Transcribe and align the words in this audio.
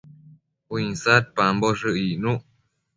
Uinsadpamboshë 0.73 1.95
icnuc 2.07 2.41